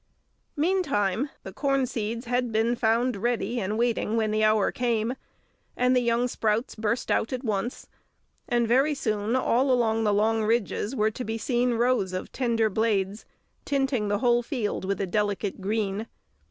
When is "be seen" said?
11.23-11.75